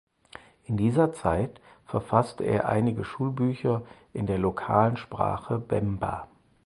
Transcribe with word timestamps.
In 0.63 0.77
dieser 0.77 1.13
Zeit 1.13 1.61
verfasste 1.85 2.43
er 2.43 2.67
einige 2.67 3.03
Schulbücher 3.03 3.83
in 4.13 4.25
der 4.25 4.39
lokalen 4.39 4.97
Sprache 4.97 5.59
Bemba. 5.59 6.27